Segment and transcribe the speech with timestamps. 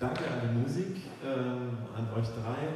[0.00, 2.72] Danke an die Musik, ähm, an euch drei.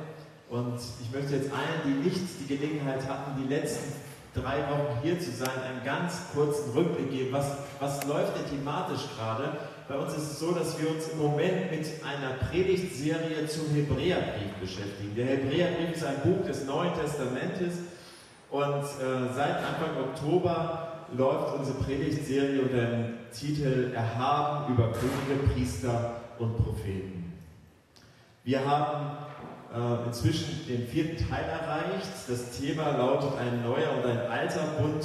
[0.50, 3.94] Und ich möchte jetzt allen, die nicht die Gelegenheit hatten, die letzten
[4.34, 7.32] drei Wochen hier zu sein, einen ganz kurzen Rückblick geben.
[7.32, 9.56] Was, was läuft denn thematisch gerade?
[9.88, 14.52] Bei uns ist es so, dass wir uns im Moment mit einer Predigtserie zum Hebräerbrief
[14.60, 15.14] beschäftigen.
[15.16, 17.78] Der Hebräerbrief ist ein Buch des Neuen Testamentes
[18.50, 26.13] und äh, seit Anfang Oktober läuft unsere Predigtserie unter dem Titel Erhaben über Könige, Priester
[26.38, 27.32] und Propheten.
[28.44, 29.16] Wir haben
[29.74, 32.10] äh, inzwischen den vierten Teil erreicht.
[32.28, 35.04] Das Thema lautet ein neuer und ein alter Bund.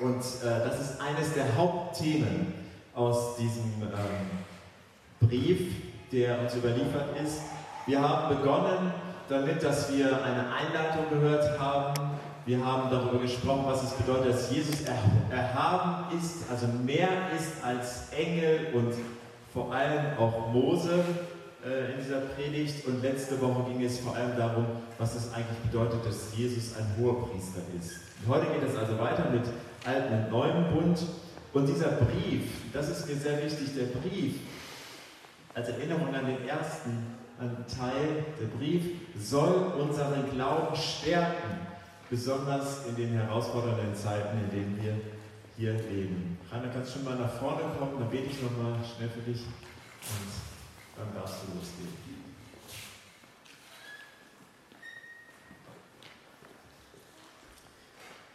[0.00, 2.54] Und äh, das ist eines der Hauptthemen
[2.94, 5.74] aus diesem ähm, Brief,
[6.10, 7.42] der uns überliefert ist.
[7.86, 8.92] Wir haben begonnen
[9.28, 11.94] damit, dass wir eine Einleitung gehört haben.
[12.46, 14.80] Wir haben darüber gesprochen, was es bedeutet, dass Jesus
[15.30, 18.94] erhaben ist, also mehr ist als Engel und
[19.52, 21.04] vor allem auch Mose
[21.64, 22.86] äh, in dieser Predigt.
[22.86, 24.66] Und letzte Woche ging es vor allem darum,
[24.98, 28.00] was es eigentlich bedeutet, dass Jesus ein hoher Priester ist.
[28.22, 29.42] Und heute geht es also weiter mit
[29.84, 30.98] Alten und Neuen Bund.
[31.52, 34.36] Und dieser Brief, das ist mir sehr wichtig, der Brief,
[35.54, 37.18] als Erinnerung an den ersten
[37.66, 38.82] Teil, der Brief,
[39.18, 41.66] soll unseren Glauben stärken,
[42.08, 44.92] besonders in den herausfordernden Zeiten, in denen wir
[45.60, 46.38] hier leben.
[46.50, 49.42] Rainer, kannst du schon mal nach vorne kommen, dann bete ich nochmal schnell für dich
[49.42, 50.30] und
[50.96, 52.10] dann darfst du loslegen.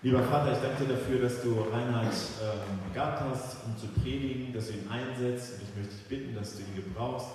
[0.03, 4.53] Lieber Vater, ich danke dir dafür, dass du Reinhard ähm, begabt hast, um zu predigen,
[4.53, 5.53] dass du ihn einsetzt.
[5.56, 7.26] Und ich möchte dich bitten, dass du ihn gebrauchst,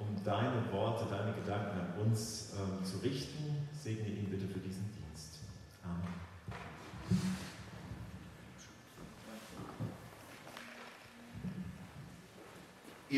[0.00, 3.68] um deine Worte, deine Gedanken an uns ähm, zu richten.
[3.72, 5.38] Segne ihn bitte für diesen Dienst.
[5.84, 6.18] Amen.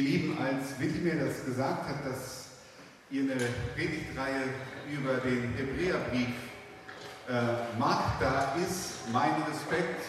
[0.00, 2.46] Ihr Lieben, als Willi mir das gesagt hat, dass
[3.10, 3.36] ihr eine
[3.74, 4.44] Predigtreihe
[4.90, 6.32] über den Hebräerbrief
[7.28, 10.00] äh, macht, da ist mein Respekt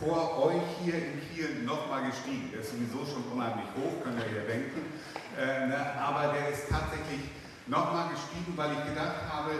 [0.00, 2.48] vor euch hier in Kiel nochmal gestiegen.
[2.50, 4.80] Der ist sowieso schon unheimlich hoch, könnt ihr ja denken.
[5.36, 6.00] Äh, ne?
[6.00, 7.20] Aber der ist tatsächlich
[7.66, 9.52] nochmal gestiegen, weil ich gedacht habe,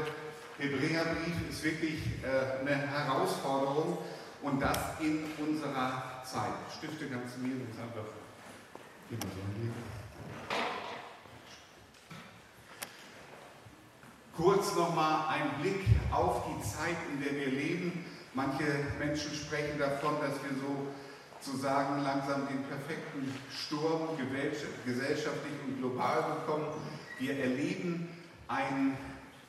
[0.57, 3.99] Hebräerbrief ist wirklich äh, eine Herausforderung
[4.41, 6.65] und das in unserer Zeit.
[6.79, 8.26] Stifte ganz mir jetzt einfach.
[14.37, 18.05] Kurz nochmal ein Blick auf die Zeit, in der wir leben.
[18.35, 18.65] Manche
[18.99, 20.89] Menschen sprechen davon, dass wir so
[21.41, 26.67] sozusagen langsam den perfekten Sturm gesellschaftlich und global bekommen.
[27.21, 28.09] Wir erleben
[28.49, 28.97] ein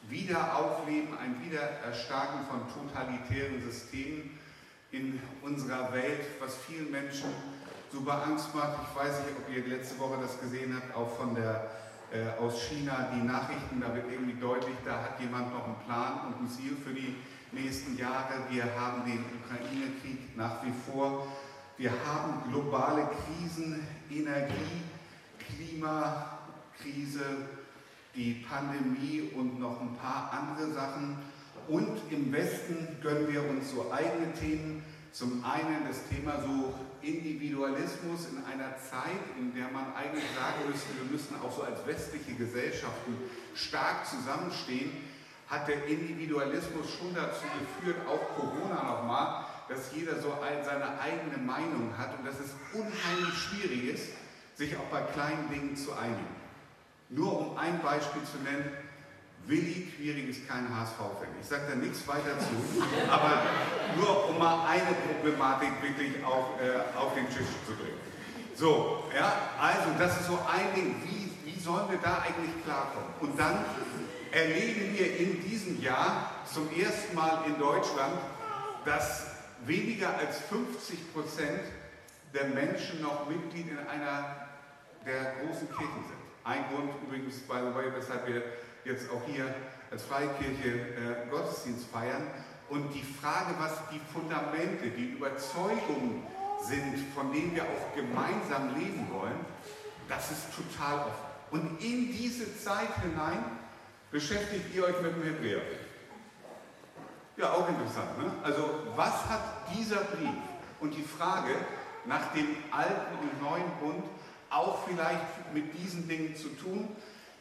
[0.07, 4.37] Wiederaufleben, ein Wiedererstarken von totalitären Systemen
[4.91, 7.29] in unserer Welt, was vielen Menschen
[7.91, 8.77] super Angst macht.
[8.89, 11.69] Ich weiß nicht, ob ihr letzte Woche das gesehen habt, auch von der
[12.11, 16.27] äh, aus China die Nachrichten, da wird irgendwie deutlich, da hat jemand noch einen Plan
[16.27, 17.15] und ein Ziel für die
[17.51, 18.45] nächsten Jahre.
[18.49, 21.27] Wir haben den Ukraine-Krieg nach wie vor.
[21.77, 24.83] Wir haben globale Krisen, Energie,
[25.37, 27.25] Klimakrise,
[28.15, 31.17] die Pandemie und noch ein paar andere Sachen.
[31.67, 34.83] Und im Westen gönnen wir uns so eigene Themen.
[35.11, 40.89] Zum einen das Thema so Individualismus in einer Zeit, in der man eigentlich sagen müsste,
[40.95, 43.17] wir müssen auch so als westliche Gesellschaften
[43.55, 44.91] stark zusammenstehen,
[45.47, 51.97] hat der Individualismus schon dazu geführt, auch Corona nochmal, dass jeder so seine eigene Meinung
[51.97, 54.09] hat und dass es unheimlich schwierig ist,
[54.55, 56.35] sich auch bei kleinen Dingen zu einigen.
[57.09, 58.71] Nur um ein Beispiel zu nennen,
[59.47, 61.29] Willi Quiring ist kein HSV-Fan.
[61.39, 63.43] Ich sage da nichts weiter zu, aber
[63.95, 67.97] nur um mal eine Problematik wirklich auf, äh, auf den Tisch zu bringen.
[68.55, 73.07] So, ja, also das ist so ein Ding, wie, wie sollen wir da eigentlich klarkommen?
[73.21, 73.63] Und dann
[74.31, 78.19] erleben wir in diesem Jahr zum ersten Mal in Deutschland,
[78.83, 79.27] dass
[79.65, 81.61] weniger als 50 Prozent
[82.33, 84.47] der Menschen noch Mitglied in einer
[85.05, 86.17] der großen Kirchen sind.
[86.43, 88.43] Ein Grund übrigens, by the way, weshalb wir
[88.87, 89.53] jetzt auch hier
[89.91, 92.27] als Freikirche äh, Gottesdienst feiern.
[92.69, 96.23] Und die Frage, was die Fundamente, die Überzeugungen
[96.61, 99.45] sind, von denen wir auch gemeinsam leben wollen,
[100.09, 101.27] das ist total offen.
[101.51, 103.43] Und in diese Zeit hinein
[104.11, 105.61] beschäftigt ihr euch mit dem Hebräer.
[107.37, 108.17] Ja, auch interessant.
[108.17, 108.31] Ne?
[108.43, 109.41] Also was hat
[109.73, 110.29] dieser Brief
[110.79, 111.53] und die Frage
[112.05, 114.03] nach dem alten und neuen Bund
[114.49, 116.95] auch vielleicht mit diesen Dingen zu tun?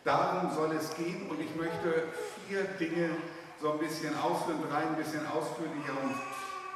[0.06, 2.04] Darum soll es gehen und ich möchte
[2.46, 3.10] vier Dinge
[3.60, 6.14] so ein bisschen ausführen, drei ein bisschen ausführlicher und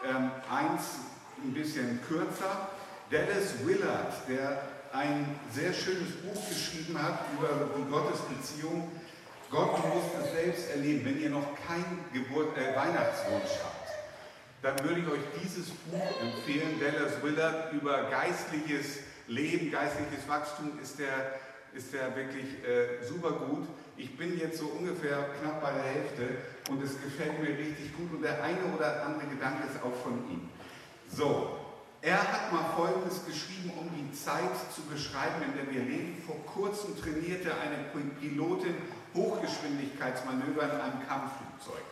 [0.04, 0.98] ähm, eins
[1.38, 2.70] ein bisschen kürzer.
[3.08, 4.62] Dallas Willard, der
[4.92, 8.90] ein sehr schönes Buch geschrieben hat über die Gottesbeziehung.
[9.48, 11.04] Gott muss es selbst erleben.
[11.04, 13.90] Wenn ihr noch keinen Geburt, äh, Weihnachtswunsch habt,
[14.62, 16.80] dann würde ich euch dieses Buch empfehlen.
[16.80, 18.98] Dallas Willard über geistliches
[19.28, 21.34] Leben, geistliches Wachstum ist der,
[21.74, 23.66] ist der wirklich äh, super gut.
[23.96, 26.28] Ich bin jetzt so ungefähr knapp bei der Hälfte
[26.70, 30.24] und es gefällt mir richtig gut und der eine oder andere Gedanke ist auch von
[30.30, 30.48] ihm.
[31.08, 31.58] So,
[32.02, 36.22] er hat mal Folgendes geschrieben, um die Zeit zu beschreiben, in der wir leben.
[36.26, 37.84] Vor kurzem trainierte eine
[38.20, 38.74] Pilotin
[39.14, 41.84] Hochgeschwindigkeitsmanöver in einem Kampfflugzeug.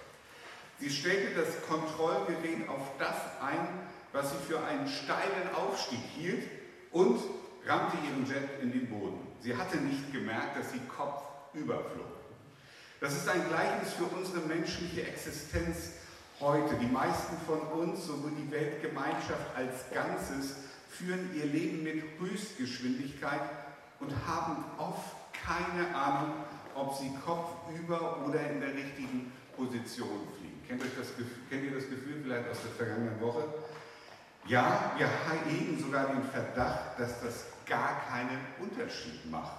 [0.80, 3.68] Sie stellte das Kontrollgerät auf das ein,
[4.12, 6.48] was sie für einen steilen Aufstieg hielt
[6.92, 7.20] und
[7.66, 9.27] rammte ihren Jet in den Boden.
[9.40, 11.22] Sie hatte nicht gemerkt, dass sie Kopf
[11.54, 12.06] überflog.
[13.00, 15.92] Das ist ein Gleichnis für unsere menschliche Existenz
[16.40, 16.74] heute.
[16.76, 20.56] Die meisten von uns, sowohl die Weltgemeinschaft als Ganzes,
[20.88, 23.40] führen ihr Leben mit Höchstgeschwindigkeit
[24.00, 26.34] und haben oft keine Ahnung,
[26.74, 30.62] ob sie kopfüber oder in der richtigen Position fliegen.
[30.66, 31.08] Kennt, das,
[31.48, 33.44] kennt ihr das Gefühl vielleicht aus der vergangenen Woche?
[34.46, 35.08] Ja, wir
[35.46, 39.58] hegen sogar den Verdacht, dass das gar keinen Unterschied macht.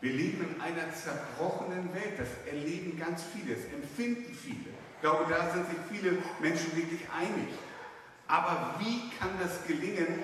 [0.00, 2.18] Wir leben in einer zerbrochenen Welt.
[2.18, 4.70] Das erleben ganz viele, das empfinden viele.
[4.94, 7.48] Ich glaube, da sind sich viele Menschen wirklich einig.
[8.26, 10.22] Aber wie kann das gelingen,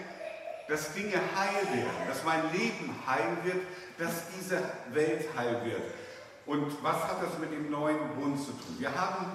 [0.68, 3.62] dass Dinge heil werden, dass mein Leben heil wird,
[3.98, 4.62] dass diese
[4.92, 5.82] Welt heil wird?
[6.46, 8.76] Und was hat das mit dem neuen Bund zu tun?
[8.78, 9.26] Wir haben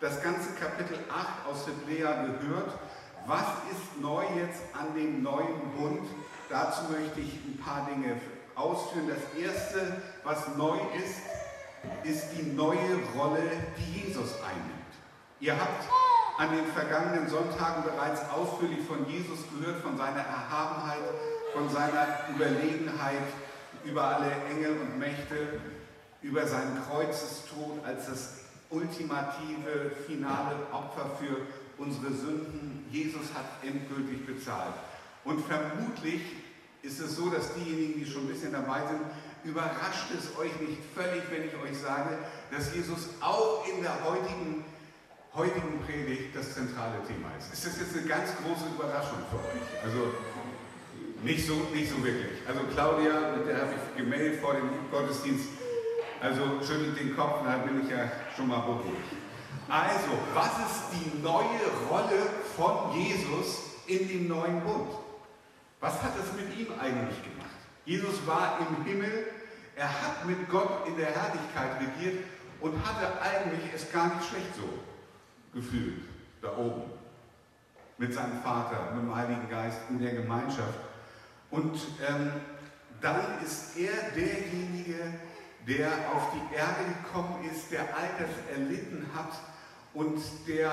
[0.00, 2.78] das ganze Kapitel 8 aus Hebräer gehört.
[3.26, 6.08] Was ist neu jetzt an dem neuen Bund?
[6.48, 8.20] Dazu möchte ich ein paar Dinge
[8.54, 9.08] ausführen.
[9.08, 11.20] Das Erste, was neu ist,
[12.04, 13.42] ist die neue Rolle,
[13.76, 14.78] die Jesus einnimmt.
[15.40, 15.84] Ihr habt
[16.38, 21.02] an den vergangenen Sonntagen bereits ausführlich von Jesus gehört, von seiner Erhabenheit,
[21.52, 23.28] von seiner Überlegenheit
[23.84, 25.60] über alle Engel und Mächte,
[26.22, 28.38] über seinen Kreuzestod als das
[28.70, 31.36] ultimative, finale Opfer für
[31.80, 32.86] unsere Sünden.
[32.90, 34.74] Jesus hat endgültig bezahlt.
[35.28, 36.22] Und vermutlich
[36.80, 39.04] ist es so, dass diejenigen, die schon ein bisschen dabei sind,
[39.44, 42.16] überrascht es euch nicht völlig, wenn ich euch sage,
[42.50, 44.64] dass Jesus auch in der heutigen,
[45.34, 47.52] heutigen Predigt das zentrale Thema ist.
[47.52, 49.84] Ist das jetzt eine ganz große Überraschung für euch?
[49.84, 50.14] Also
[51.22, 52.40] nicht so, nicht so wirklich.
[52.48, 55.44] Also Claudia, mit der habe ich gemeldet vor dem Gottesdienst,
[56.22, 59.12] also schüttelt den Kopf, da bin ich ja schon mal beruhigt.
[59.68, 61.60] Also, was ist die neue
[61.90, 64.88] Rolle von Jesus in dem neuen Bund?
[65.80, 67.48] Was hat es mit ihm eigentlich gemacht?
[67.84, 69.26] Jesus war im Himmel,
[69.76, 72.24] er hat mit Gott in der Herrlichkeit regiert
[72.60, 74.68] und hatte eigentlich es gar nicht schlecht so
[75.52, 76.02] gefühlt,
[76.42, 76.82] da oben,
[77.96, 80.78] mit seinem Vater, mit dem Heiligen Geist, in der Gemeinschaft.
[81.50, 82.32] Und ähm,
[83.00, 85.14] dann ist er derjenige,
[85.66, 89.32] der auf die Erde gekommen ist, der all das erlitten hat
[89.94, 90.70] und der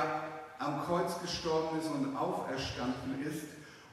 [0.58, 3.44] am Kreuz gestorben ist und auferstanden ist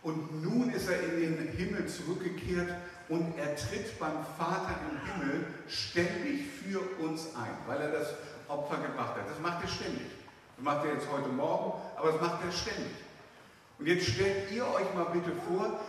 [0.02, 2.69] und nun ist er in den Himmel zurückgekehrt
[3.08, 8.14] und er tritt beim Vater im Himmel ständig für uns ein, weil er das
[8.49, 9.31] Opfer gebracht hat.
[9.31, 10.06] Das macht er ständig.
[10.56, 12.93] Das macht er jetzt heute Morgen, aber das macht er ständig.
[13.78, 15.80] Und jetzt stellt ihr euch mal bitte vor,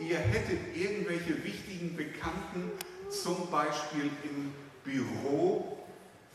[0.00, 2.72] ihr hättet irgendwelche wichtigen Bekannten,
[3.08, 4.52] zum Beispiel im
[4.84, 5.84] Büro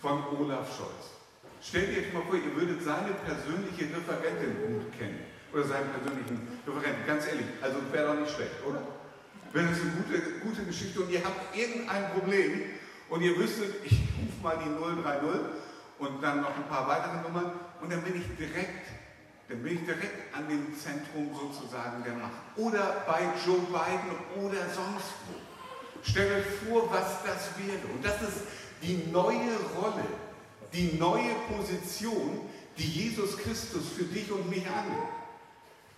[0.02, 1.12] von Olaf Scholz.
[1.62, 6.60] Stellt ihr euch mal vor, ihr würdet seine persönliche Referentin gut kennen oder seinen persönlichen
[6.68, 7.08] Referenten.
[7.08, 8.82] Ganz ehrlich, also wäre doch nicht schlecht, oder?
[9.54, 12.64] Wäre das eine gute, gute Geschichte und ihr habt irgendein Problem
[13.10, 15.24] und ihr wüsstet, ich rufe mal die 030
[16.00, 18.84] und dann noch ein paar weitere Nummern und dann bin ich direkt,
[19.48, 22.44] dann bin ich direkt an dem Zentrum sozusagen der Macht.
[22.58, 25.40] Oder bei Joe Biden oder sonst wo.
[26.04, 27.80] Stellt euch vor, was das wäre.
[27.94, 28.44] Und das ist
[28.84, 30.04] die neue Rolle,
[30.74, 32.42] die neue Position,
[32.78, 35.15] die Jesus Christus für dich und mich annimmt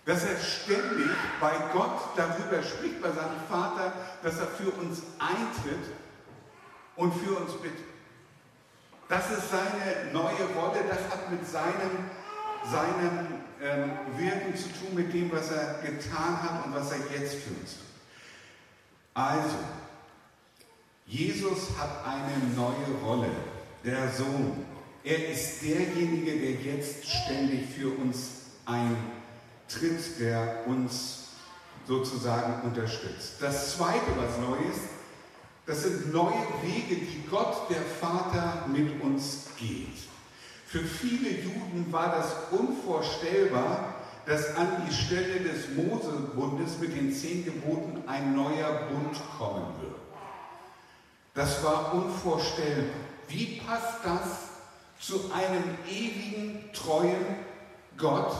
[0.08, 5.92] dass er ständig bei Gott darüber spricht, bei seinem Vater, dass er für uns eintritt
[6.96, 7.84] und für uns bittet.
[9.06, 12.08] Das ist seine neue Rolle, das hat mit seinem,
[12.64, 13.26] seinem
[13.60, 17.50] ähm, Wirken zu tun, mit dem, was er getan hat und was er jetzt für
[17.50, 17.84] uns tut.
[19.12, 19.58] Also,
[21.04, 23.30] Jesus hat eine neue Rolle,
[23.84, 24.64] der Sohn.
[25.04, 29.17] Er ist derjenige, der jetzt ständig für uns eintritt
[29.68, 31.28] tritt, der uns
[31.86, 33.34] sozusagen unterstützt.
[33.40, 34.80] Das Zweite, was neu ist,
[35.66, 39.98] das sind neue Wege, die Gott, der Vater, mit uns geht.
[40.66, 43.94] Für viele Juden war das unvorstellbar,
[44.26, 49.96] dass an die Stelle des Mosebundes mit den zehn Geboten ein neuer Bund kommen wird.
[51.34, 52.94] Das war unvorstellbar.
[53.28, 54.48] Wie passt das
[55.00, 57.24] zu einem ewigen, treuen
[57.96, 58.34] Gott,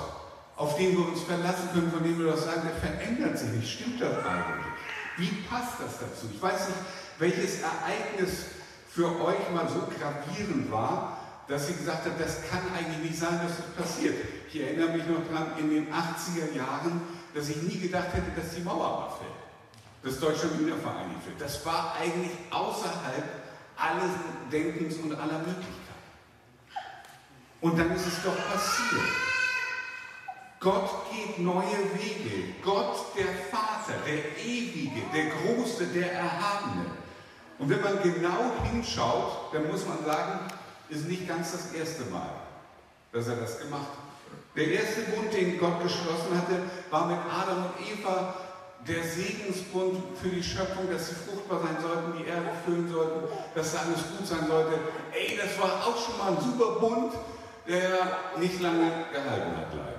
[0.59, 3.71] auf den wir uns verlassen können, von dem wir doch sagen, der verändert sich nicht.
[3.71, 4.67] Stimmt das eigentlich?
[5.17, 6.29] Wie passt das dazu?
[6.35, 6.79] Ich weiß nicht,
[7.19, 8.47] welches Ereignis
[8.91, 13.41] für euch mal so gravierend war, dass sie gesagt hat, das kann eigentlich nicht sein,
[13.41, 14.17] dass das passiert.
[14.49, 17.03] Ich erinnere mich noch daran, in den 80er Jahren,
[17.35, 19.31] dass ich nie gedacht hätte, dass die Mauer mal fällt,
[20.03, 21.41] dass Deutschland wieder vereinigt wird.
[21.41, 23.25] Das war eigentlich außerhalb
[23.77, 24.11] alles
[24.51, 25.77] Denkens und aller Möglichkeiten.
[27.61, 29.38] Und dann ist es doch passiert.
[30.61, 32.55] Gott geht neue Wege.
[32.65, 36.87] Gott, der Vater, der Ewige, der Große, der Erhabene.
[37.59, 40.41] Und wenn man genau hinschaut, dann muss man sagen,
[40.89, 42.31] ist nicht ganz das erste Mal,
[43.13, 44.09] dass er das gemacht hat.
[44.57, 48.35] Der erste Bund, den Gott geschlossen hatte, war mit Adam und Eva
[48.87, 53.73] der Segensbund für die Schöpfung, dass sie fruchtbar sein sollten, die Erde füllen sollten, dass
[53.73, 54.79] da alles gut sein sollte.
[55.13, 57.13] Ey, das war auch schon mal ein super Bund,
[57.67, 59.98] der nicht lange gehalten hat, leider.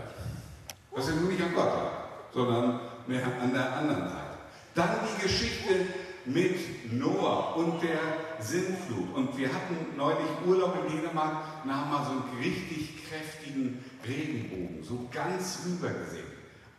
[0.91, 1.91] Was ja nur nicht an Gott lag,
[2.33, 4.37] sondern mehr an der anderen Seite.
[4.75, 5.87] Dann die Geschichte
[6.25, 7.99] mit Noah und der
[8.39, 9.13] Sintflut.
[9.15, 14.83] Und wir hatten neulich Urlaub in Dänemark und haben mal so einen richtig kräftigen Regenbogen,
[14.83, 16.27] so ganz rüber gesehen.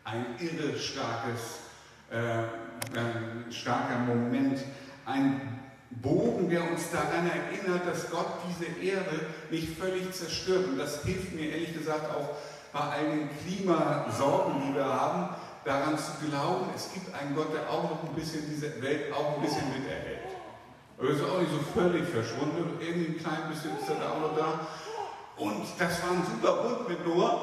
[0.04, 1.58] Ein irre starkes,
[2.10, 4.60] äh, äh, starker Moment,
[5.04, 10.68] ein Bogen, der uns daran erinnert, dass Gott diese Erde nicht völlig zerstört.
[10.68, 12.36] Und das hilft mir ehrlich gesagt auch
[12.72, 15.34] bei all den Klimasorgen, die wir haben,
[15.64, 19.36] daran zu glauben, es gibt einen Gott, der auch noch ein bisschen diese Welt auch
[19.36, 20.30] ein bisschen miterhält.
[20.96, 24.12] Aber er ist auch nicht so völlig verschwunden, irgendwie ein klein bisschen ist er da
[24.12, 24.66] auch noch da.
[25.36, 27.42] Und das war ein super Bund mit Noah,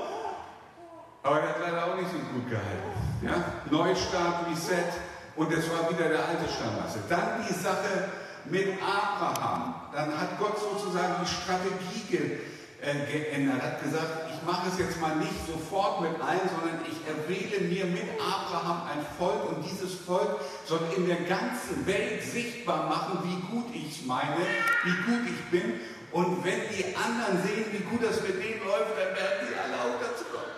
[1.24, 2.92] aber er hat leider auch nicht so gut gehalten.
[3.22, 3.44] Ja?
[3.70, 4.94] Neustart, Reset
[5.36, 7.00] und es war wieder der alte Stammmasse.
[7.10, 8.10] Dann die Sache
[8.46, 9.76] mit Abraham.
[9.94, 12.40] Dann hat Gott sozusagen die Strategie ge,
[12.82, 16.98] äh, geändert, hat gesagt, ich mache es jetzt mal nicht sofort mit allen, sondern ich
[17.08, 22.88] erwähle mir mit Abraham ein Volk und dieses Volk soll in der ganzen Welt sichtbar
[22.88, 24.38] machen, wie gut ich meine,
[24.84, 25.80] wie gut ich bin.
[26.12, 29.76] Und wenn die anderen sehen, wie gut das mit denen läuft, dann werden die alle
[29.76, 30.54] auch dazu kommen.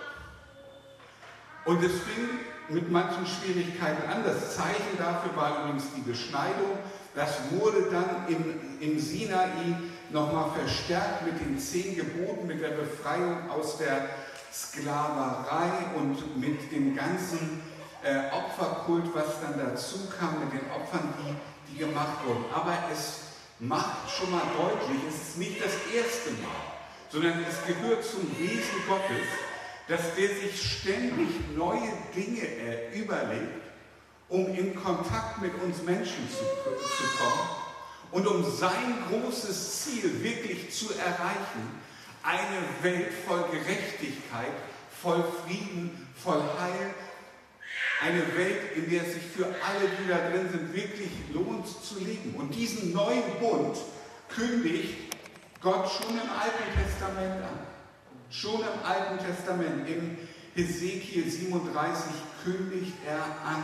[1.66, 4.24] Und es fing mit manchen Schwierigkeiten an.
[4.24, 6.78] Das Zeichen dafür war übrigens die Beschneidung.
[7.16, 9.50] Das wurde dann im, im Sinai
[10.12, 14.10] nochmal verstärkt mit den zehn Geboten, mit der Befreiung aus der
[14.52, 17.62] Sklaverei und mit dem ganzen
[18.04, 22.46] äh, Opferkult, was dann dazu kam, mit den Opfern, die, die gemacht wurden.
[22.54, 23.22] Aber es
[23.60, 26.50] macht schon mal deutlich, es ist nicht das erste Mal,
[27.10, 29.28] sondern es gehört zum Wesen Gottes,
[29.88, 33.64] dass der sich ständig neue Dinge äh, überlegt,
[34.30, 37.69] um in Kontakt mit uns Menschen zu, zu kommen
[38.12, 41.80] und um sein großes Ziel wirklich zu erreichen,
[42.24, 44.52] eine Welt voll Gerechtigkeit,
[45.02, 46.94] voll Frieden, voll Heil,
[48.02, 52.00] eine Welt, in der es sich für alle, die da drin sind, wirklich lohnt zu
[52.00, 52.36] leben.
[52.38, 53.78] Und diesen neuen Bund
[54.30, 55.16] kündigt
[55.62, 57.60] Gott schon im Alten Testament an.
[58.30, 60.18] Schon im Alten Testament, im
[60.56, 62.12] Hesekiel 37
[62.44, 63.64] kündigt er an.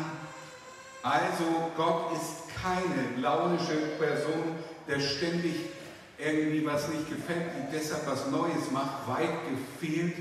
[1.02, 4.56] Also Gott ist keine launische Person,
[4.88, 5.56] der ständig
[6.18, 10.16] irgendwie was nicht gefällt, die deshalb was Neues macht, weit gefehlt.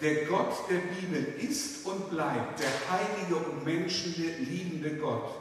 [0.00, 5.34] Der Gott der Bibel ist und bleibt der heilige und menschenliebende Gott,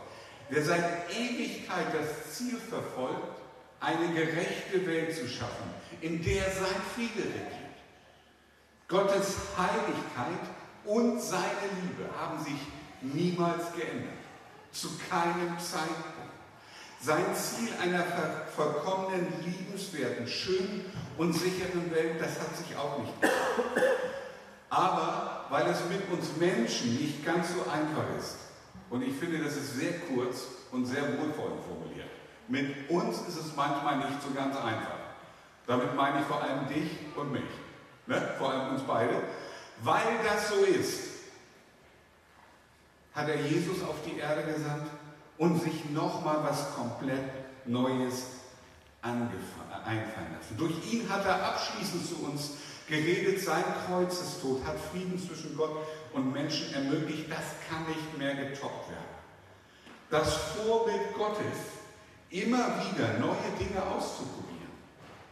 [0.51, 3.39] der seit Ewigkeit das Ziel verfolgt,
[3.79, 7.72] eine gerechte Welt zu schaffen, in der sein Friede regiert.
[8.88, 10.46] Gottes Heiligkeit
[10.86, 12.60] und seine Liebe haben sich
[13.01, 14.13] niemals geändert,
[14.72, 16.30] zu keinem Zeitpunkt.
[17.03, 18.03] Sein Ziel einer
[18.55, 20.86] vollkommenen, liebenswerten, schönen
[21.17, 24.01] und sicheren Welt, das hat sich auch nicht geändert.
[24.70, 28.36] Aber weil es mit uns Menschen nicht ganz so einfach ist,
[28.91, 32.10] und ich finde, das ist sehr kurz und sehr wohlwollend formuliert,
[32.48, 35.00] mit uns ist es manchmal nicht so ganz einfach.
[35.65, 37.50] Damit meine ich vor allem dich und mich,
[38.05, 38.36] ne?
[38.38, 39.24] vor allem uns beide.
[39.81, 41.00] Weil das so ist,
[43.13, 44.88] hat er Jesus auf die Erde gesandt
[45.41, 47.24] und sich nochmal was komplett
[47.65, 48.25] Neues
[49.01, 50.55] einfallen lassen.
[50.55, 52.51] Durch ihn hat er abschließend zu uns
[52.88, 55.77] geredet, sein Kreuzestod hat Frieden zwischen Gott
[56.13, 57.25] und Menschen ermöglicht.
[57.27, 59.15] Das kann nicht mehr getoppt werden.
[60.12, 61.57] Das Vorbild Gottes,
[62.29, 64.69] immer wieder neue Dinge auszuprobieren,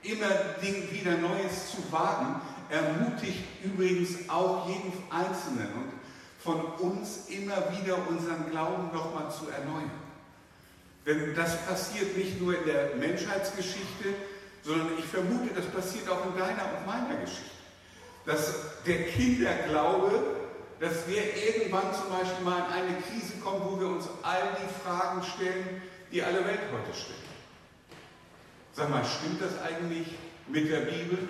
[0.02, 0.60] immer
[0.92, 5.99] wieder Neues zu wagen, ermutigt übrigens auch jeden Einzelnen und
[6.40, 9.92] von uns immer wieder unseren Glauben nochmal zu erneuern.
[11.06, 14.14] Denn das passiert nicht nur in der Menschheitsgeschichte,
[14.64, 17.50] sondern ich vermute, das passiert auch in deiner und meiner Geschichte.
[18.26, 20.12] Dass der Kinderglaube,
[20.80, 24.84] dass wir irgendwann zum Beispiel mal in eine Krise kommen, wo wir uns all die
[24.84, 25.82] Fragen stellen,
[26.12, 27.18] die alle Welt heute stellt.
[28.74, 30.16] Sag mal, stimmt das eigentlich
[30.48, 31.28] mit der Bibel?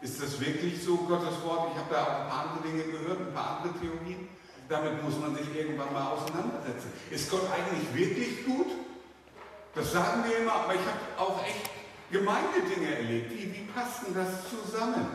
[0.00, 1.72] Ist das wirklich so, Gottes Wort?
[1.72, 4.28] Ich habe da auch ein paar andere Dinge gehört, ein paar andere Theorien.
[4.68, 6.92] Damit muss man sich irgendwann mal auseinandersetzen.
[7.10, 8.66] Ist Gott eigentlich wirklich gut?
[9.74, 11.70] Das sagen wir immer, aber ich habe auch echt
[12.10, 13.32] Gemeindedinge erlebt.
[13.32, 15.06] Wie, wie passt denn das zusammen?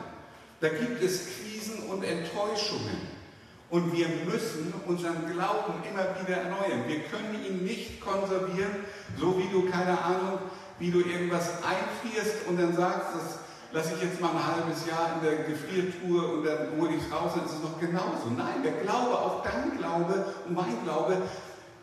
[0.60, 3.24] Da gibt es Krisen und Enttäuschungen.
[3.70, 6.84] Und wir müssen unseren Glauben immer wieder erneuern.
[6.88, 8.86] Wir können ihn nicht konservieren,
[9.18, 10.40] so wie du, keine Ahnung,
[10.80, 13.40] wie du irgendwas einfrierst und dann sagst, das
[13.74, 17.12] lasse ich jetzt mal ein halbes Jahr in der Gefriertruhe und dann hole ich es
[17.12, 18.30] raus und es ist noch genauso.
[18.38, 21.18] Nein, der Glaube, auch dein Glaube und mein Glaube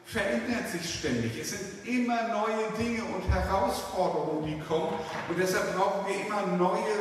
[0.05, 1.39] verändert sich ständig.
[1.39, 4.95] Es sind immer neue Dinge und Herausforderungen, die kommen
[5.29, 6.95] und deshalb brauchen wir immer neue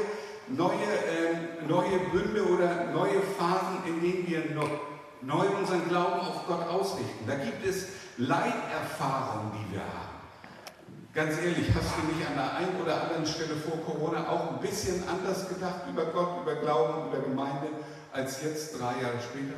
[0.50, 4.44] neue, äh, neue Bünde oder neue Phasen, in denen wir
[5.22, 7.26] neu unseren Glauben auf Gott ausrichten.
[7.28, 10.09] Da gibt es Leiterfahrungen, die wir haben.
[11.14, 14.60] Ganz ehrlich, hast du nicht an der einen oder anderen Stelle vor Corona auch ein
[14.60, 17.68] bisschen anders gedacht über Gott, über Glauben, über Gemeinde,
[18.14, 19.56] als jetzt drei Jahre später?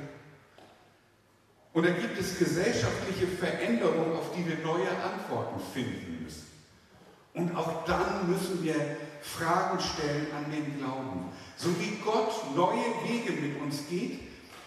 [1.73, 6.47] Und da gibt es gesellschaftliche Veränderungen, auf die wir neue Antworten finden müssen.
[7.33, 8.75] Und auch dann müssen wir
[9.21, 11.31] Fragen stellen an den Glauben.
[11.57, 14.19] So wie Gott neue Wege mit uns geht,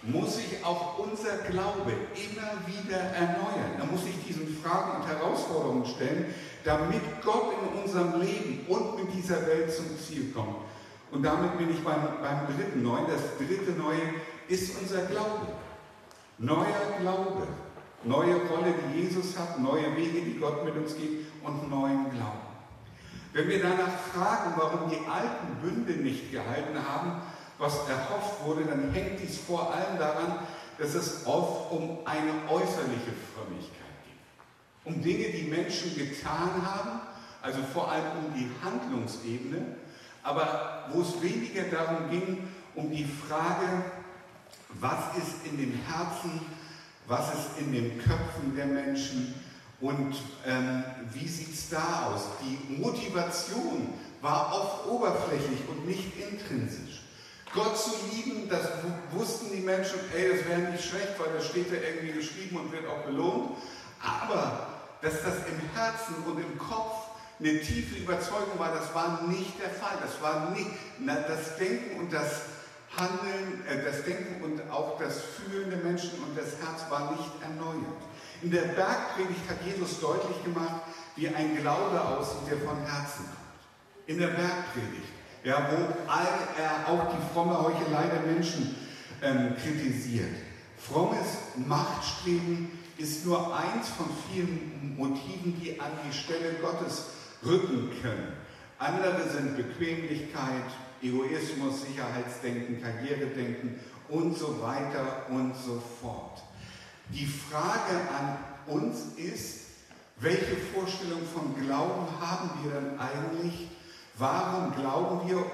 [0.07, 3.79] muss sich auch unser Glaube immer wieder erneuern.
[3.79, 6.35] Er muss sich diesen Fragen und Herausforderungen stellen,
[6.65, 10.57] damit Gott in unserem Leben und mit dieser Welt zum Ziel kommt.
[11.11, 13.07] Und damit bin ich beim, beim dritten Neuen.
[13.07, 14.01] Das dritte Neue
[14.49, 15.47] ist unser Glaube.
[16.39, 17.47] Neuer Glaube.
[18.03, 22.45] Neue Rolle, die Jesus hat, neue Wege, die Gott mit uns geht und neuen Glauben.
[23.33, 27.23] Wenn wir danach fragen, warum die alten Bünde nicht gehalten haben,
[27.59, 30.39] was erhofft wurde, dann hängt dies vor allem daran,
[30.79, 34.93] dass es oft um eine äußerliche Frömmigkeit geht.
[34.93, 37.01] Um Dinge, die Menschen getan haben,
[37.43, 39.77] also vor allem um die Handlungsebene,
[40.23, 43.85] aber wo es weniger darum ging, um die Frage,
[44.81, 46.41] was ist in den Herzen,
[47.07, 49.35] was ist in den Köpfen der Menschen,
[49.81, 52.23] und ähm, wie sieht es da aus?
[52.41, 53.89] Die Motivation
[54.23, 56.94] war oft oberflächlich und nicht intrinsisch.
[57.55, 58.69] Gott zu lieben, das
[59.13, 62.73] wussten die Menschen, ey, das wäre nicht schlecht, weil das steht da irgendwie geschrieben und
[62.73, 63.57] wird auch belohnt.
[64.03, 64.67] Aber
[65.01, 69.71] dass das im Herzen und im Kopf eine tiefe Überzeugung war, das war nicht der
[69.71, 69.99] Fall.
[70.03, 72.43] Das war nicht na, das Denken und das
[72.97, 77.31] Handeln, äh, das Denken und auch das Fühlen der Menschen und das Herz war nicht
[77.43, 78.03] erneuert.
[78.43, 80.83] In der Bergpredigt hat Jesus deutlich gemacht,
[81.17, 84.07] wie ein Glaube aussieht, der von Herzen kommt.
[84.07, 85.13] In der Bergpredigt,
[85.45, 86.27] ja, wo all,
[86.59, 88.75] er auch die fromme Heuchelei der Menschen
[89.23, 90.35] ähm, kritisiert.
[90.79, 91.27] Frommes
[91.57, 97.11] Machtstreben ist nur eins von vielen Motiven, die an die Stelle Gottes
[97.45, 98.33] rücken können.
[98.79, 100.65] Andere sind Bequemlichkeit,
[101.03, 106.43] Egoismus, Sicherheitsdenken, Karrieredenken und so weiter und so fort.
[107.11, 109.61] Die Frage an uns ist,
[110.17, 113.69] welche Vorstellung von Glauben haben wir dann eigentlich?
[114.17, 115.45] Warum glauben wir?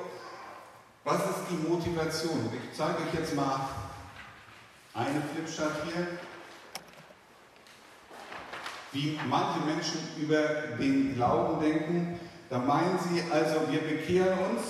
[1.04, 2.50] Was ist die Motivation?
[2.52, 3.68] Ich zeige euch jetzt mal
[4.94, 6.06] eine Flipchart hier,
[8.92, 12.20] wie manche Menschen über den Glauben denken.
[12.50, 14.62] Da meinen sie also, wir bekehren uns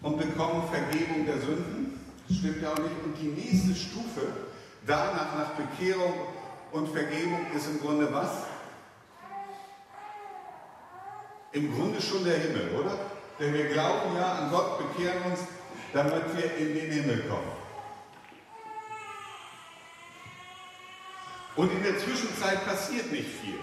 [0.00, 2.00] und bekommen Vergebung der Sünden.
[2.28, 3.04] Das stimmt ja auch nicht.
[3.04, 4.28] Und die nächste Stufe
[4.86, 6.14] Danach, nach Bekehrung
[6.70, 8.45] und Vergebung, ist im Grunde was?
[11.52, 12.98] Im Grunde schon der Himmel, oder?
[13.38, 15.40] Denn wir glauben ja an Gott, bekehren uns,
[15.92, 17.52] damit wir in den Himmel kommen.
[21.56, 23.58] Und in der Zwischenzeit passiert nicht viel.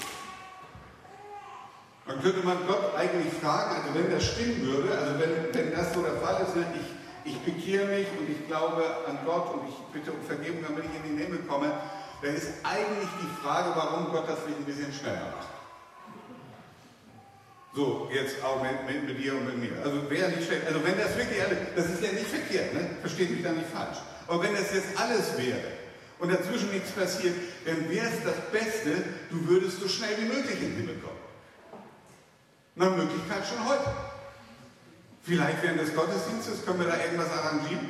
[2.08, 5.94] Dann könnte man Gott eigentlich fragen, also wenn das stimmen würde, also wenn, wenn das
[5.94, 6.94] so der Fall ist, ne, ich
[7.26, 10.96] ich bekehre mich und ich glaube an Gott und ich bitte um Vergebung, damit ich
[10.96, 11.72] in den Himmel komme,
[12.22, 15.48] dann ist eigentlich die Frage, warum Gott das nicht ein bisschen schneller macht.
[17.76, 19.84] So, jetzt auch mit, mit, dir und mit mir.
[19.84, 20.68] Also wäre nicht schlecht.
[20.68, 22.88] Also wenn das wirklich alles, das ist ja nicht verkehrt, ne?
[23.02, 23.98] versteht mich da nicht falsch.
[24.28, 25.74] Aber wenn das jetzt alles wäre
[26.20, 27.34] und dazwischen nichts passiert,
[27.66, 31.18] dann wäre es das Beste, du würdest so schnell wie möglich in den Himmel kommen.
[32.76, 33.90] Nach Möglichkeit schon heute.
[35.24, 37.90] Vielleicht während des Gottesdienstes können wir da irgendwas arrangieren.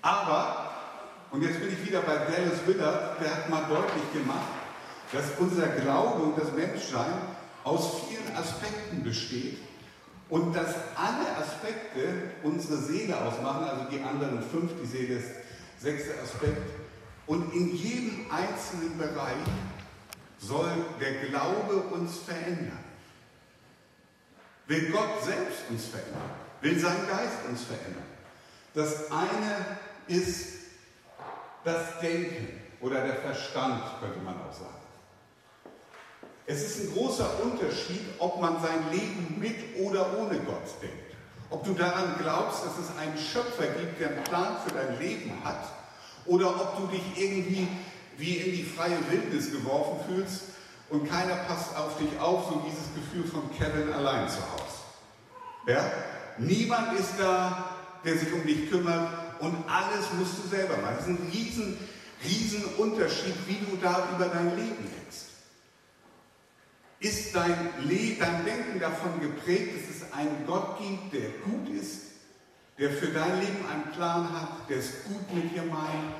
[0.00, 0.70] Aber,
[1.30, 4.57] und jetzt bin ich wieder bei Dallas Willard, der hat mal deutlich gemacht,
[5.12, 7.12] dass unser Glaube und das Menschsein
[7.64, 9.58] aus vielen Aspekten besteht
[10.28, 15.30] und dass alle Aspekte unsere Seele ausmachen, also die anderen fünf, die Seele ist
[15.78, 16.70] sechste Aspekt.
[17.26, 19.36] Und in jedem einzelnen Bereich
[20.38, 22.78] soll der Glaube uns verändern.
[24.66, 26.30] Will Gott selbst uns verändern?
[26.60, 28.04] Will sein Geist uns verändern?
[28.74, 30.58] Das eine ist
[31.64, 34.87] das Denken oder der Verstand, könnte man auch sagen.
[36.50, 41.14] Es ist ein großer Unterschied, ob man sein Leben mit oder ohne Gott denkt.
[41.50, 45.32] Ob du daran glaubst, dass es einen Schöpfer gibt, der einen Plan für dein Leben
[45.44, 45.68] hat,
[46.24, 47.68] oder ob du dich irgendwie
[48.16, 50.44] wie in die freie Wildnis geworfen fühlst
[50.88, 54.78] und keiner passt auf dich auf, so dieses Gefühl von Kevin allein zu Hause.
[55.66, 55.84] Ja?
[56.38, 60.96] Niemand ist da, der sich um dich kümmert und alles musst du selber machen.
[60.96, 61.78] Das ist ein riesen,
[62.24, 65.27] riesen Unterschied, wie du da über dein Leben denkst.
[67.00, 72.00] Ist dein, Le dein Denken davon geprägt, dass es einen Gott gibt, der gut ist,
[72.78, 76.14] der für dein Leben einen Plan hat, der es gut mit dir meint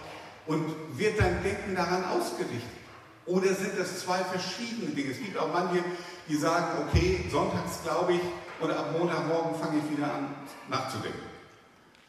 [0.46, 0.64] und
[0.96, 2.78] wird dein Denken daran ausgerichtet?
[3.26, 5.10] Oder sind das zwei verschiedene Dinge?
[5.10, 5.84] Es gibt auch manche,
[6.28, 8.20] die sagen, okay, sonntags glaube ich
[8.60, 10.34] oder ab Montagmorgen fange ich wieder an
[10.68, 11.20] nachzudenken.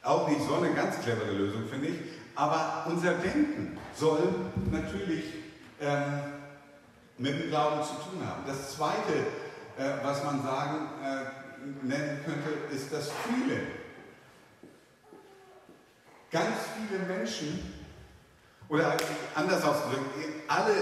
[0.02, 1.96] Auch nicht so eine ganz clevere Lösung, finde ich.
[2.36, 4.34] Aber unser Denken soll
[4.72, 5.26] natürlich
[5.82, 6.39] ähm,
[7.20, 8.44] mit dem Glauben zu tun haben.
[8.48, 9.14] Das Zweite,
[9.78, 13.68] äh, was man sagen, äh, nennen könnte, ist das Fühlen.
[16.32, 17.80] Ganz viele Menschen,
[18.70, 18.96] oder
[19.36, 20.06] anders ausgedrückt,
[20.48, 20.74] alle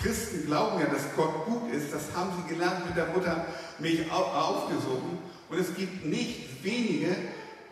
[0.00, 1.92] Christen glauben ja, dass Gott gut ist.
[1.92, 3.44] Das haben sie gelernt mit der Mutter
[3.78, 5.18] mich aufgesogen.
[5.50, 7.14] Und es gibt nicht wenige,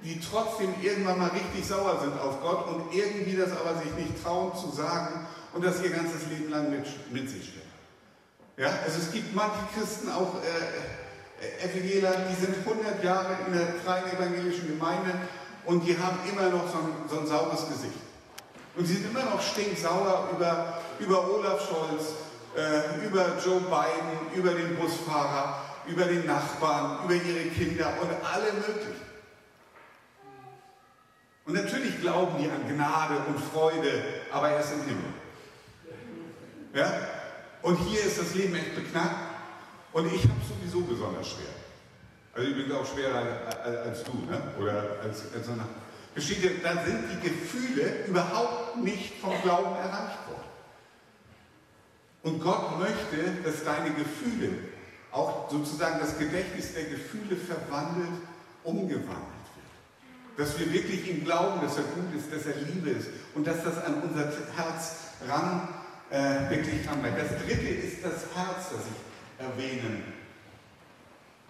[0.04, 4.22] die trotzdem irgendwann mal richtig sauer sind auf Gott und irgendwie das aber sich nicht
[4.22, 7.71] trauen zu sagen und das ihr ganzes Leben lang mit, mit sich schleppen.
[8.56, 13.52] Ja, also es gibt manche Christen, auch äh, äh Evangeler, die sind 100 Jahre in
[13.52, 15.12] der freien evangelischen Gemeinde
[15.64, 17.98] und die haben immer noch so ein, so ein saures Gesicht.
[18.76, 22.14] Und sie sind immer noch stinksauer über, über Olaf Scholz,
[22.56, 28.52] äh, über Joe Biden, über den Busfahrer, über den Nachbarn, über ihre Kinder und alle
[28.52, 29.12] möglichen.
[31.44, 35.04] Und natürlich glauben die an Gnade und Freude, aber erst im Himmel.
[36.74, 36.92] Ja?
[37.62, 39.30] Und hier ist das Leben echt beknackt
[39.92, 41.54] und ich habe es sowieso besonders schwer.
[42.34, 43.24] Also ich bin auch schwerer
[43.84, 44.42] als du, ne?
[44.58, 45.64] oder als, als eine.
[46.12, 50.42] Versteht da sind die Gefühle überhaupt nicht vom Glauben erreicht worden.
[52.22, 54.50] Und Gott möchte, dass deine Gefühle,
[55.10, 58.22] auch sozusagen das Gedächtnis der Gefühle verwandelt,
[58.64, 60.38] umgewandelt wird.
[60.38, 63.62] Dass wir wirklich ihm glauben, dass er gut ist, dass er Liebe ist und dass
[63.62, 64.96] das an unser Herz
[65.28, 65.68] ran
[66.12, 67.18] äh, wirklich ranbleibt.
[67.18, 70.04] Das dritte ist das Herz, das ich erwähnen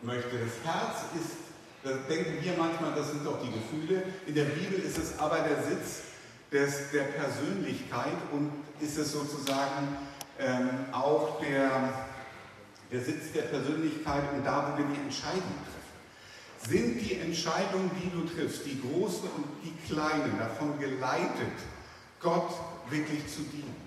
[0.03, 0.31] möchte.
[0.39, 1.37] Das Herz ist,
[1.83, 4.05] da denken wir manchmal, das sind doch die Gefühle.
[4.27, 6.03] In der Bibel ist es aber der Sitz
[6.53, 9.97] des, der Persönlichkeit und ist es sozusagen
[10.39, 11.71] ähm, auch der,
[12.93, 15.83] der Sitz der Persönlichkeit und da, wo wir die Entscheidungen treffen.
[16.71, 21.59] Sind die Entscheidungen, die du triffst, die großen und die kleinen, davon geleitet,
[22.21, 22.53] Gott
[22.89, 23.82] wirklich zu dienen?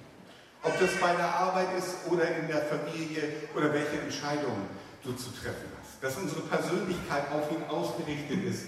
[0.65, 3.21] Ob das bei der Arbeit ist oder in der Familie
[3.56, 4.67] oder welche Entscheidungen
[5.04, 6.01] du zu treffen hast.
[6.04, 8.63] Dass unsere Persönlichkeit auf ihn ausgerichtet ist.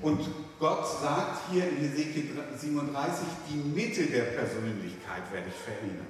[0.00, 0.20] Und
[0.58, 6.06] Gott sagt hier in Hesekiel 37, die Mitte der Persönlichkeit werde ich verändern.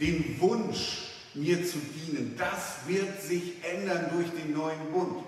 [0.00, 5.24] Den Wunsch, mir zu dienen, das wird sich ändern durch den neuen Bund.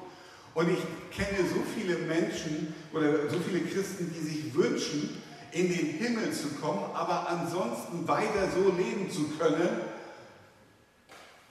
[0.54, 0.78] Und ich
[1.16, 5.10] kenne so viele Menschen oder so viele Christen, die sich wünschen,
[5.54, 9.68] in den Himmel zu kommen, aber ansonsten weiter so leben zu können,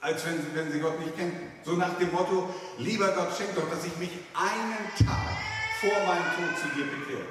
[0.02, 1.34] als wenn sie, wenn sie Gott nicht kennen.
[1.64, 5.32] So nach dem Motto, lieber Gott, schenk doch, dass ich mich einen Tag
[5.80, 7.24] vor meinem Tod zu dir bekehre.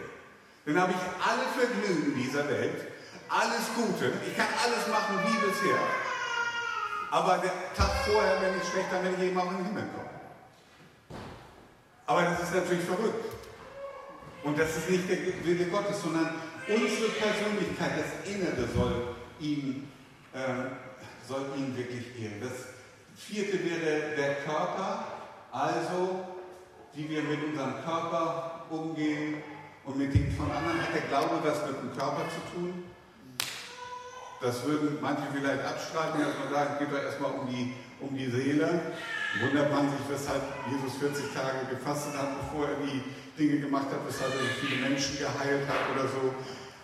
[0.65, 2.88] Dann habe ich alle Vergnügen dieser Welt,
[3.29, 5.77] alles Gute, ich kann alles machen wie bisher.
[7.12, 9.88] Aber der Tag vorher, wenn ich schlecht, dann werde ich eben auch in den Himmel
[9.93, 10.09] kommen.
[12.07, 13.25] Aber das ist natürlich verrückt.
[14.43, 16.33] Und das ist nicht der Wille Gottes, sondern
[16.67, 19.91] Unsere Persönlichkeit, das Innere soll ihn,
[20.34, 20.38] äh,
[21.28, 22.39] soll ihn wirklich ehren.
[22.39, 22.52] Das
[23.17, 25.04] vierte wäre der Körper,
[25.52, 26.26] also
[26.93, 29.43] wie wir mit unserem Körper umgehen
[29.84, 30.82] und mit dem von anderen.
[30.82, 32.84] Hat der Glaube was mit dem Körper zu tun?
[34.41, 37.73] Das würden manche vielleicht abstreiten, dass man sagt, geht doch erstmal um die,
[38.09, 38.81] um die Seele.
[39.41, 43.01] Wundert man sich, weshalb Jesus 40 Tage gefastet hat, bevor er die
[43.37, 46.33] Dinge gemacht hat, weshalb er viele Menschen geheilt hat oder so.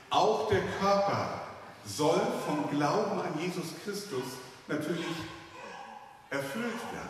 [0.10, 1.42] Auch der Körper
[1.86, 5.06] soll vom Glauben an Jesus Christus natürlich
[6.30, 7.10] erfüllt werden.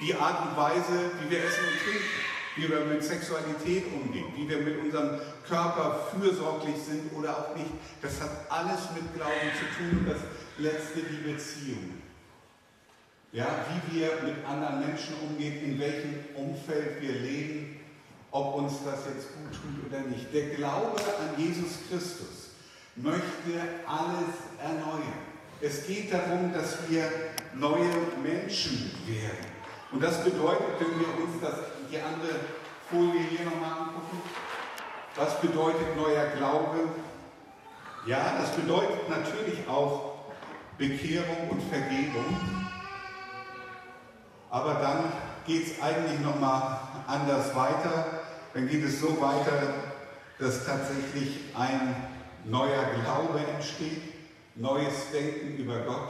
[0.00, 2.08] Die Art und Weise, wie wir essen und trinken,
[2.56, 7.70] wie wir mit Sexualität umgehen, wie wir mit unserem Körper fürsorglich sind oder auch nicht,
[8.02, 10.20] das hat alles mit Glauben zu tun und das
[10.58, 11.97] letzte die Beziehung.
[13.30, 17.78] Ja, wie wir mit anderen Menschen umgehen, in welchem Umfeld wir leben,
[18.30, 20.32] ob uns das jetzt gut tut oder nicht.
[20.32, 22.52] Der Glaube an Jesus Christus
[22.96, 25.28] möchte alles erneuern.
[25.60, 27.02] Es geht darum, dass wir
[27.54, 27.90] neue
[28.22, 29.46] Menschen werden.
[29.92, 31.54] Und das bedeutet, wenn wir uns das,
[31.90, 32.40] die andere
[32.88, 34.22] Folie hier nochmal angucken,
[35.16, 36.88] was bedeutet neuer Glaube?
[38.06, 40.14] Ja, das bedeutet natürlich auch
[40.78, 42.67] Bekehrung und Vergebung.
[44.50, 45.12] Aber dann
[45.46, 48.06] geht es eigentlich nochmal anders weiter.
[48.54, 49.74] Dann geht es so weiter,
[50.38, 51.94] dass tatsächlich ein
[52.44, 54.02] neuer Glaube entsteht,
[54.54, 56.08] neues Denken über Gott.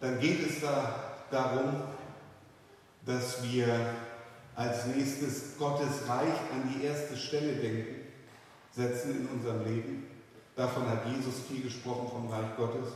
[0.00, 1.82] Dann geht es da darum,
[3.04, 3.94] dass wir
[4.54, 8.06] als nächstes Gottes Reich an die erste Stelle denken,
[8.72, 10.15] setzen in unserem Leben.
[10.56, 12.88] Davon hat Jesus viel gesprochen vom Reich Gottes.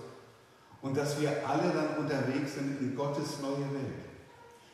[0.81, 4.01] Und dass wir alle dann unterwegs sind in Gottes neue Welt.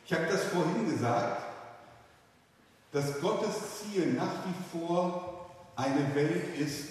[0.07, 1.42] Ich habe das vorhin gesagt,
[2.92, 6.90] dass Gottes Ziel nach wie vor eine Welt ist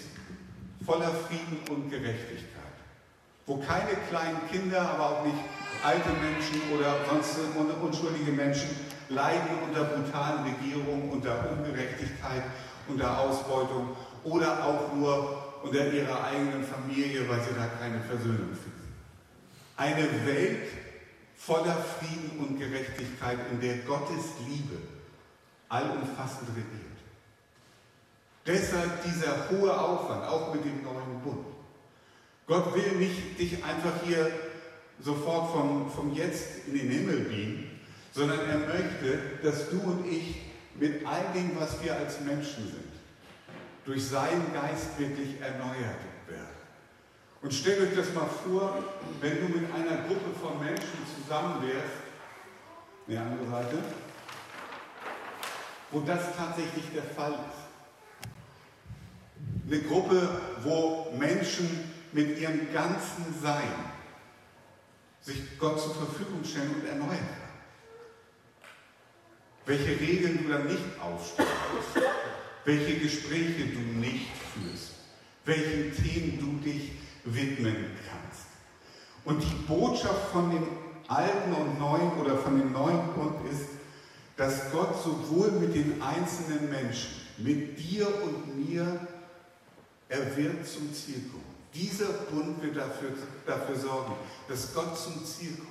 [0.84, 2.76] voller Frieden und Gerechtigkeit,
[3.46, 5.38] wo keine kleinen Kinder, aber auch nicht
[5.82, 7.38] alte Menschen oder sonst
[7.82, 8.68] unschuldige Menschen
[9.08, 12.42] leiden unter brutalen Regierungen, unter Ungerechtigkeit,
[12.86, 18.94] unter Ausbeutung oder auch nur unter ihrer eigenen Familie, weil sie da keine Versöhnung finden.
[19.76, 20.68] Eine Welt
[21.36, 24.76] voller Frieden und Gerechtigkeit, in der Gottes Liebe
[25.68, 26.96] allumfassend regiert.
[28.46, 31.46] Deshalb dieser hohe Aufwand, auch mit dem neuen Bund.
[32.46, 34.30] Gott will nicht dich einfach hier
[35.00, 37.80] sofort vom, vom Jetzt in den Himmel biegen,
[38.12, 40.42] sondern er möchte, dass du und ich
[40.76, 42.85] mit all dem, was wir als Menschen sind,
[43.86, 46.56] durch seinen Geist wirklich erneuert werden.
[47.40, 48.82] Und stellt euch das mal vor,
[49.20, 51.94] wenn du mit einer Gruppe von Menschen zusammen wärst,
[53.08, 53.78] eine andere Seite,
[55.92, 57.66] wo das tatsächlich der Fall ist.
[59.68, 63.72] Eine Gruppe, wo Menschen mit ihrem ganzen Sein
[65.20, 67.28] sich Gott zur Verfügung stellen und erneuern.
[69.64, 71.52] Welche Regeln du dann nicht aufstellst,
[72.66, 74.90] welche Gespräche du nicht führst,
[75.44, 76.90] welchen Themen du dich
[77.24, 77.76] widmen
[78.10, 78.46] kannst.
[79.24, 80.66] Und die Botschaft von dem
[81.08, 83.68] alten und neuen oder von dem neuen Bund ist,
[84.36, 89.00] dass Gott sowohl mit den einzelnen Menschen, mit dir und mir,
[90.08, 91.44] er wird zum Ziel kommen.
[91.72, 93.10] Dieser Bund wird dafür,
[93.46, 94.12] dafür sorgen,
[94.48, 95.68] dass Gott zum Ziel kommt.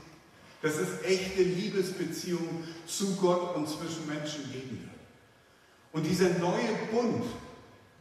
[0.61, 4.94] Dass es echte Liebesbeziehungen zu Gott und zwischen Menschen geben wird.
[5.95, 7.23] Und dieser neue Bund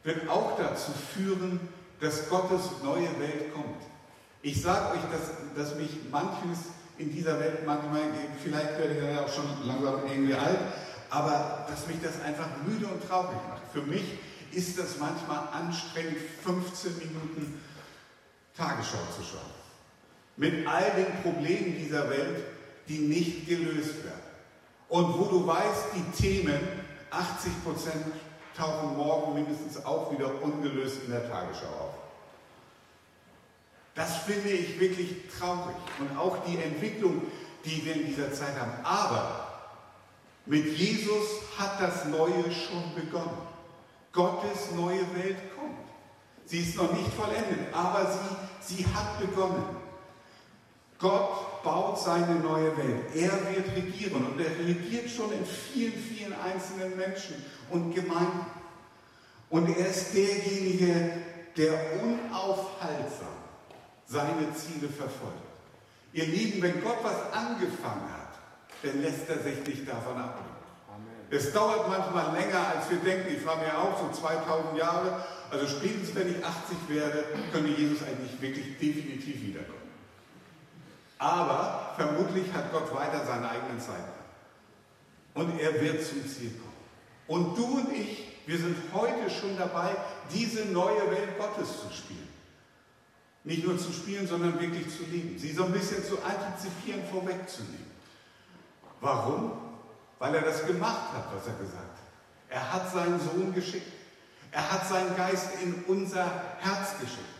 [0.02, 1.60] wird auch dazu führen,
[2.00, 3.82] dass Gottes neue Welt kommt.
[4.42, 6.58] Ich sage euch, dass, dass mich manches
[6.98, 8.00] in dieser Welt manchmal,
[8.42, 10.58] vielleicht werde ich ja auch schon langsam irgendwie alt,
[11.08, 13.62] aber dass mich das einfach müde und traurig macht.
[13.72, 14.18] Für mich
[14.50, 17.60] ist das manchmal anstrengend, 15 Minuten
[18.56, 19.54] Tagesschau zu schauen.
[20.36, 22.42] Mit all den Problemen dieser Welt,
[22.88, 24.18] die nicht gelöst werden.
[24.88, 26.58] Und wo du weißt, die Themen,
[27.14, 28.04] 80 Prozent
[28.56, 31.94] tauchen morgen mindestens auch wieder ungelöst in der Tagesschau auf.
[33.94, 35.76] Das finde ich wirklich traurig.
[35.98, 37.22] Und auch die Entwicklung,
[37.64, 38.72] die wir in dieser Zeit haben.
[38.84, 39.48] Aber
[40.46, 41.26] mit Jesus
[41.58, 43.38] hat das Neue schon begonnen.
[44.12, 45.74] Gottes neue Welt kommt.
[46.46, 48.12] Sie ist noch nicht vollendet, aber
[48.60, 49.64] sie, sie hat begonnen.
[50.98, 53.14] Gott baut seine neue Welt.
[53.14, 58.46] Er wird regieren und er regiert schon in vielen, vielen einzelnen Menschen und Gemeinden.
[59.50, 61.10] Und er ist derjenige,
[61.56, 63.28] der unaufhaltsam
[64.06, 65.42] seine Ziele verfolgt.
[66.12, 68.38] Ihr Lieben, wenn Gott was angefangen hat,
[68.82, 70.54] dann lässt er sich nicht davon abbringen.
[71.30, 73.34] Es dauert manchmal länger, als wir denken.
[73.36, 75.24] Ich war mir auch so 2000 Jahre.
[75.50, 79.83] Also spätestens, wenn ich 80 werde, könnte Jesus eigentlich wirklich definitiv wiederkommen.
[81.24, 84.12] Aber vermutlich hat Gott weiter seinen eigenen Zeitplan.
[85.32, 86.74] Und er wird zum Ziel kommen.
[87.26, 89.96] Und du und ich, wir sind heute schon dabei,
[90.30, 92.28] diese neue Welt Gottes zu spielen.
[93.42, 95.38] Nicht nur zu spielen, sondern wirklich zu leben.
[95.38, 97.90] Sie so ein bisschen zu antizipieren, vorwegzunehmen.
[99.00, 99.52] Warum?
[100.18, 102.50] Weil er das gemacht hat, was er gesagt hat.
[102.50, 103.90] Er hat seinen Sohn geschickt.
[104.50, 106.26] Er hat seinen Geist in unser
[106.60, 107.34] Herz geschickt.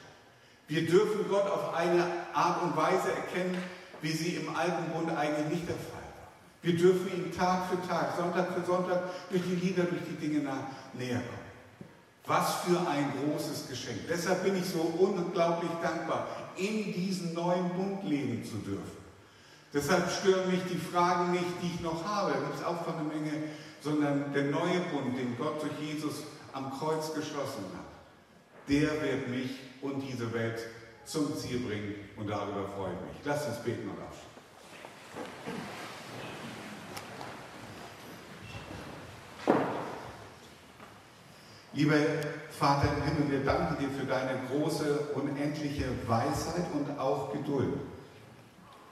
[0.66, 3.56] Wir dürfen Gott auf eine Art und Weise erkennen,
[4.04, 6.28] wie sie im Alten Bund eigentlich nicht der Fall war.
[6.62, 10.40] Wir dürfen ihm Tag für Tag, Sonntag für Sonntag durch die Lieder, durch die Dinge
[10.92, 11.44] näher kommen.
[12.26, 14.00] Was für ein großes Geschenk.
[14.08, 19.04] Deshalb bin ich so unglaublich dankbar, in diesen neuen Bund leben zu dürfen.
[19.72, 22.94] Deshalb stören mich die Fragen nicht, die ich noch habe, da gibt es auch von
[22.94, 23.32] eine Menge,
[23.80, 29.50] sondern der neue Bund, den Gott durch Jesus am Kreuz geschlossen hat, der wird mich
[29.82, 30.60] und diese Welt
[31.04, 33.24] zum Ziel bringen und darüber freue ich mich.
[33.24, 34.34] Lass uns beten und abschließen.
[41.74, 41.96] Lieber
[42.50, 47.74] Vater im Himmel, wir danken dir für deine große, unendliche Weisheit und auch Geduld.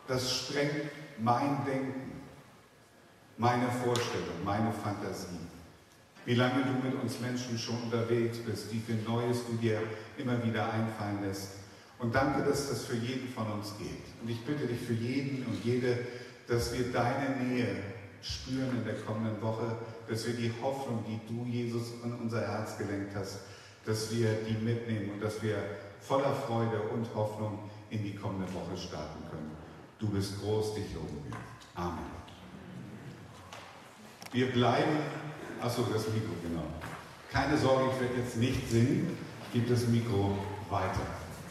[0.08, 2.20] Das sprengt mein Denken,
[3.38, 5.38] meine Vorstellung, meine Fantasie.
[6.24, 9.80] Wie lange du mit uns Menschen schon unterwegs bist, wie viel Neues du dir
[10.18, 11.61] immer wieder einfallen lässt.
[12.02, 14.02] Und danke, dass das für jeden von uns geht.
[14.20, 15.96] Und ich bitte dich für jeden und jede,
[16.48, 17.76] dass wir deine Nähe
[18.20, 19.76] spüren in der kommenden Woche,
[20.08, 23.42] dass wir die Hoffnung, die du, Jesus, in unser Herz gelenkt hast,
[23.86, 25.56] dass wir die mitnehmen und dass wir
[26.00, 29.52] voller Freude und Hoffnung in die kommende Woche starten können.
[30.00, 31.36] Du bist groß, dich loben wir.
[31.80, 31.98] Amen.
[34.32, 34.98] Wir bleiben,
[35.60, 36.64] achso, das Mikro, genau.
[37.30, 40.36] Keine Sorge, ich werde jetzt nicht singen, ich gebe das Mikro
[40.68, 41.21] weiter.